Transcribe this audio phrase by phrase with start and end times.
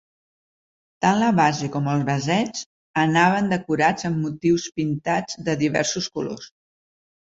[1.05, 2.63] Tant la base com els vasets
[3.01, 6.49] anaven decorats amb motius pintats de diversos colors.